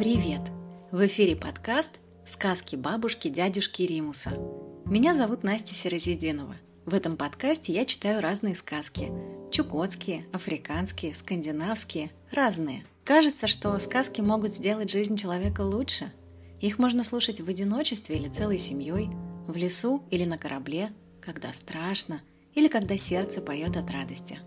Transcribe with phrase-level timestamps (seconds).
[0.00, 0.40] Привет!
[0.90, 4.30] В эфире подкаст «Сказки бабушки дядюшки Римуса».
[4.86, 6.56] Меня зовут Настя Серозиденова.
[6.86, 9.12] В этом подкасте я читаю разные сказки.
[9.50, 12.86] Чукотские, африканские, скандинавские, разные.
[13.04, 16.10] Кажется, что сказки могут сделать жизнь человека лучше.
[16.62, 19.10] Их можно слушать в одиночестве или целой семьей,
[19.46, 22.22] в лесу или на корабле, когда страшно
[22.54, 24.38] или когда сердце поет от радости.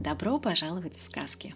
[0.00, 1.54] Добро пожаловать в сказки!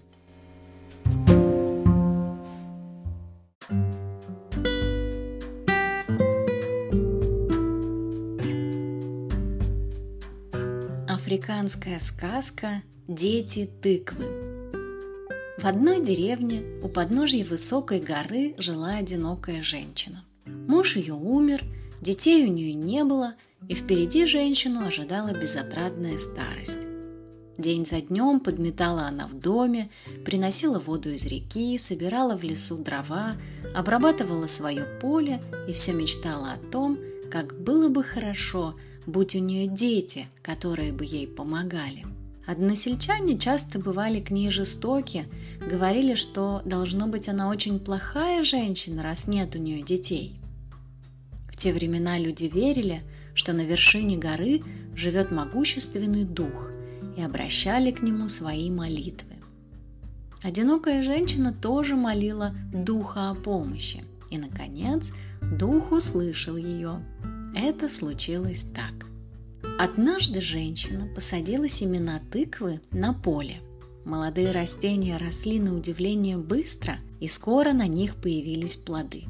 [11.40, 14.26] Африканская сказка «Дети тыквы».
[15.56, 20.22] В одной деревне у подножья высокой горы жила одинокая женщина.
[20.44, 21.64] Муж ее умер,
[22.02, 23.36] детей у нее не было,
[23.68, 26.86] и впереди женщину ожидала безотрадная старость.
[27.56, 29.88] День за днем подметала она в доме,
[30.26, 33.32] приносила воду из реки, собирала в лесу дрова,
[33.74, 36.98] обрабатывала свое поле и все мечтала о том,
[37.30, 38.74] как было бы хорошо–
[39.10, 42.06] будь у нее дети, которые бы ей помогали.
[42.46, 45.26] Односельчане часто бывали к ней жестоки,
[45.60, 50.40] говорили, что должно быть она очень плохая женщина, раз нет у нее детей.
[51.48, 53.02] В те времена люди верили,
[53.34, 54.62] что на вершине горы
[54.96, 56.70] живет могущественный дух
[57.16, 59.36] и обращали к нему свои молитвы.
[60.42, 67.04] Одинокая женщина тоже молила духа о помощи, и, наконец, дух услышал ее–
[67.54, 69.06] это случилось так.
[69.78, 73.60] Однажды женщина посадила семена тыквы на поле.
[74.04, 79.24] Молодые растения росли на удивление быстро, и скоро на них появились плоды.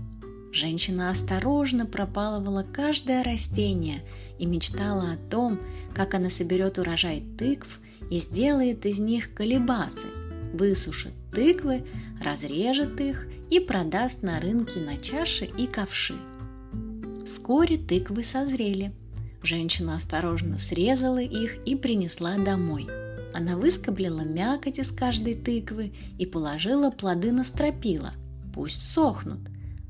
[0.53, 4.03] Женщина осторожно пропалывала каждое растение
[4.39, 5.61] и мечтала о том,
[5.95, 10.09] как она соберет урожай тыкв и сделает из них колебасы,
[10.53, 11.87] высушит тыквы,
[12.21, 16.17] разрежет их и продаст на рынке на чаши и ковши–
[17.31, 18.93] Вскоре тыквы созрели.
[19.41, 22.89] Женщина осторожно срезала их и принесла домой.
[23.33, 28.15] Она выскоблила мякоть из каждой тыквы и положила плоды на стропила.
[28.53, 29.39] Пусть сохнут.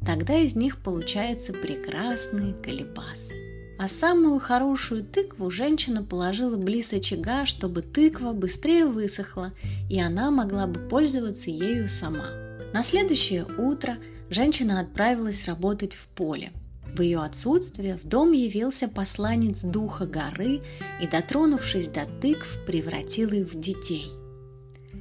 [0.04, 3.34] Тогда из них получаются прекрасные колебасы.
[3.78, 9.54] А самую хорошую тыкву женщина положила близ очага, чтобы тыква быстрее высохла,
[9.88, 12.32] и она могла бы пользоваться ею сама.
[12.74, 13.96] На следующее утро
[14.28, 16.52] женщина отправилась работать в поле.
[16.94, 20.60] В ее отсутствие в дом явился посланец духа горы
[21.00, 24.10] и, дотронувшись до тыкв, превратил их в детей.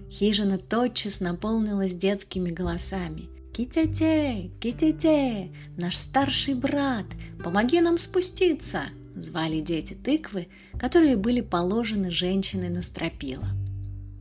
[0.10, 3.30] Хижина тотчас наполнилась детскими голосами.
[3.54, 4.52] «Китяте!
[4.60, 5.52] Китяте!
[5.78, 7.06] Наш старший брат!
[7.44, 8.84] Помоги нам спуститься!»
[9.16, 10.48] Звали дети тыквы,
[10.80, 13.50] которые были положены женщиной на стропила.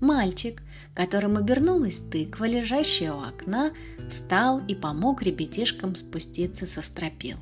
[0.01, 0.63] Мальчик,
[0.95, 3.73] которым обернулась тыква, лежащая у окна,
[4.09, 7.39] встал и помог ребятишкам спуститься со стропил.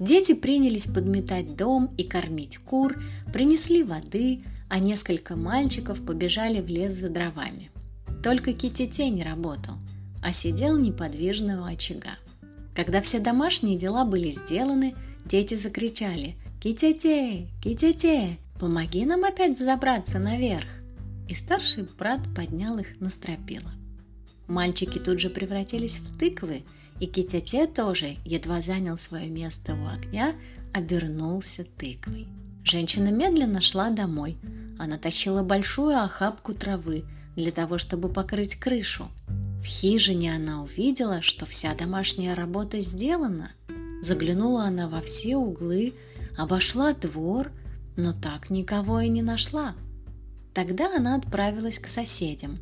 [0.00, 3.00] Дети принялись подметать дом и кормить кур,
[3.32, 7.70] принесли воды, а несколько мальчиков побежали в лес за дровами.
[8.22, 9.74] Только Китите не работал,
[10.22, 12.18] а сидел неподвижно у очага.
[12.74, 14.94] Когда все домашние дела были сделаны,
[15.24, 17.48] дети закричали «Китите!
[17.62, 18.38] Китите!
[18.58, 20.66] Помоги нам опять взобраться наверх!»
[21.28, 23.70] И старший брат поднял их на стропила.
[24.48, 26.64] Мальчики тут же превратились в тыквы–
[27.00, 30.34] и Китяте тоже, едва занял свое место у огня,
[30.72, 32.28] обернулся тыквой.
[32.64, 34.38] Женщина медленно шла домой.
[34.78, 37.04] Она тащила большую охапку травы
[37.36, 39.08] для того, чтобы покрыть крышу.
[39.60, 43.52] В хижине она увидела, что вся домашняя работа сделана.
[44.02, 45.94] Заглянула она во все углы,
[46.36, 47.50] обошла двор,
[47.96, 49.74] но так никого и не нашла.
[50.52, 52.58] Тогда она отправилась к соседям.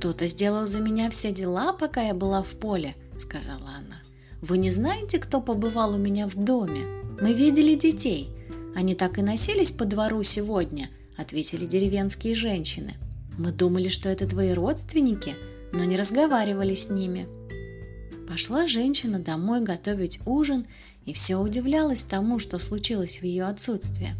[0.00, 4.00] «Кто-то сделал за меня все дела, пока я была в поле»,— сказала она.
[4.40, 6.86] «Вы не знаете, кто побывал у меня в доме?
[7.20, 8.30] Мы видели детей.
[8.74, 12.94] Они так и носились по двору сегодня»,— ответили деревенские женщины.
[13.36, 15.34] «Мы думали, что это твои родственники,
[15.70, 17.28] но не разговаривали с ними».
[18.26, 20.66] Пошла женщина домой готовить ужин
[21.04, 24.16] и все удивлялась тому, что случилось в ее отсутствие.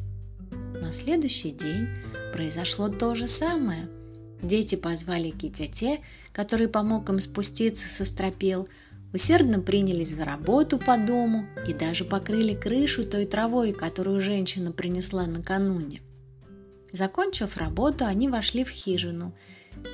[0.79, 1.89] На следующий день
[2.35, 3.89] произошло то же самое–
[4.43, 6.01] Дети позвали Китяте,
[6.33, 8.69] который помог им спуститься со стропил,
[9.13, 15.27] усердно принялись за работу по дому и даже покрыли крышу той травой, которую женщина принесла
[15.27, 16.01] накануне.
[16.93, 19.35] Закончив работу, они вошли в хижину,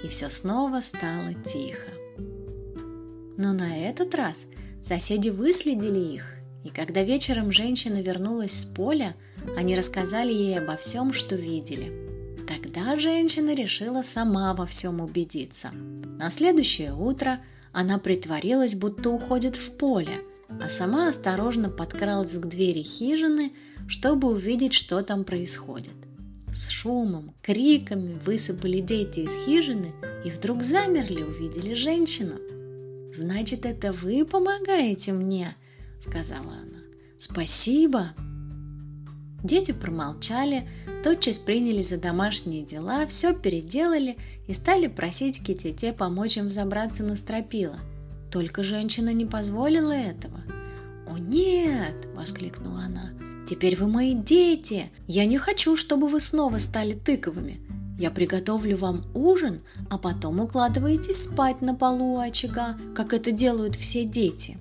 [0.04, 1.90] и все снова стало тихо.
[3.36, 4.46] Но на этот раз
[4.80, 6.24] соседи выследили их,
[6.64, 9.14] и когда вечером женщина вернулась с поля,
[9.56, 11.92] они рассказали ей обо всем, что видели–
[12.46, 15.70] Тогда женщина решила сама во всем убедиться.
[15.72, 17.40] На следующее утро
[17.72, 23.52] Она притворилась, будто уходит в поле, а сама осторожно подкралась к двери хижины,
[23.86, 25.92] чтобы увидеть, что там происходит.
[26.50, 29.92] С шумом, криками высыпали дети из хижины
[30.24, 32.36] и вдруг замерли, увидели женщину.
[33.12, 35.54] «Значит, это вы помогаете мне?»—
[35.98, 36.80] сказала она.
[37.18, 38.14] «Спасибо!»
[39.46, 40.68] Дети промолчали,
[41.04, 44.16] тотчас принялись за домашние дела, все переделали
[44.48, 47.78] и стали просить Китите помочь им забраться на стропила.
[48.32, 50.42] Только женщина не позволила этого.
[51.08, 53.12] «О нет!»– воскликнула она.
[53.46, 54.90] «Теперь вы мои дети!
[55.06, 57.60] Я не хочу, чтобы вы снова стали тыковыми.
[58.00, 64.04] Я приготовлю вам ужин, а потом укладываетесь спать на полу очага, как это делают все
[64.04, 64.58] дети».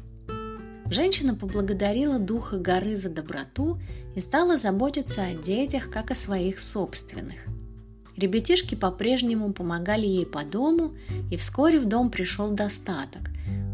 [0.90, 3.80] Женщина поблагодарила духа горы за доброту
[4.16, 7.38] и стала заботиться о детях, как о своих собственных.
[8.16, 10.94] Ребятишки по-прежнему помогали ей по дому,
[11.32, 13.24] и вскоре в дом пришел достаток.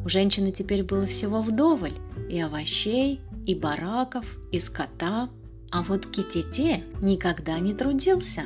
[0.03, 1.93] У женщины теперь было всего вдоволь–
[2.31, 5.29] и овощей, и бараков, и скота.
[5.69, 8.43] А вот Китите никогда не трудился.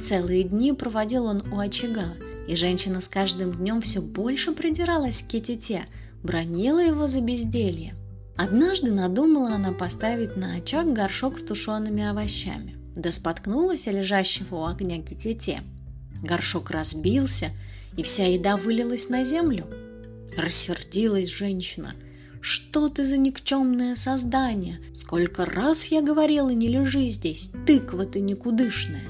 [0.00, 2.14] Целые дни проводил он у очага,
[2.48, 5.84] и женщина с каждым днем все больше придиралась к Китите,
[6.22, 7.94] бронила его за безделье.
[8.36, 14.66] Однажды надумала она поставить на очаг горшок с тушеными овощами, да споткнулась о лежащего у
[14.66, 15.60] огня китете.
[16.22, 17.50] Горшок разбился,
[17.96, 19.66] и вся еда вылилась на землю.
[20.36, 21.94] Рассердилась женщина.
[22.40, 24.80] «Что ты за никчемное создание?
[24.94, 29.04] Сколько раз я говорила, не лежи здесь, тыква ты никудышная!»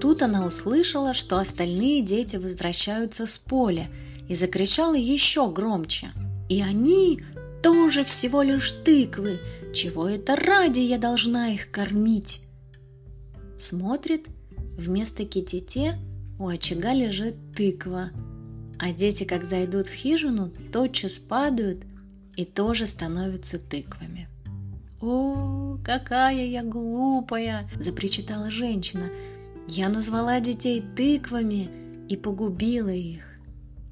[0.00, 3.88] Тут она услышала, что остальные дети возвращаются с поля,
[4.28, 6.08] и закричала еще громче.
[6.48, 7.22] И они
[7.62, 9.40] тоже всего лишь тыквы.
[9.74, 12.42] Чего это ради я должна их кормить?
[13.56, 14.26] Смотрит,
[14.76, 15.98] вместо китите
[16.38, 18.10] у очага лежит тыква.
[18.78, 21.84] А дети, как зайдут в хижину, тотчас падают
[22.36, 24.28] и тоже становятся тыквами.
[25.00, 29.10] «О, какая я глупая!»– запричитала женщина.
[29.68, 31.68] «Я назвала детей тыквами
[32.08, 33.31] и погубила их.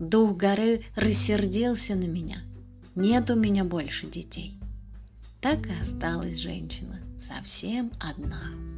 [0.01, 2.43] Дух горы рассердился на меня–
[2.97, 4.59] нет у меня больше детей.
[5.41, 8.70] Так и осталась женщина совсем одна.